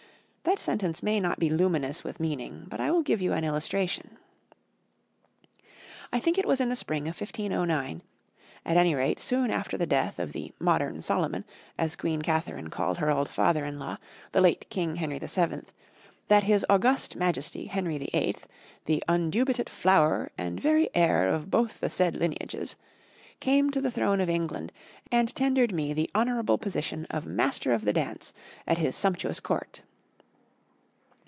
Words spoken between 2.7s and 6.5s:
I will give you an illustration. I think it